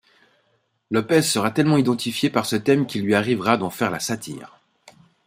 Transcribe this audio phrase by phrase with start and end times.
[0.89, 4.59] Lopez sera tellement identifié par ce thème qu'il lui arrivera d'en faire la satire.